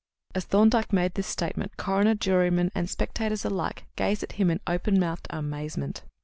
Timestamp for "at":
4.23-4.31